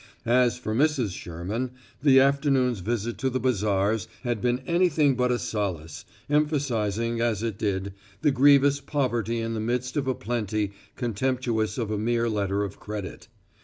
[0.25, 1.11] As for Mrs.
[1.15, 7.43] Sherman, the afternoon's visit to the bazaars had been anything but a solace, emphasizing, as
[7.43, 7.93] it did,
[8.23, 12.79] their grievous poverty in the midst of a plenty contemptuous of a mere letter of
[12.79, 13.27] credit.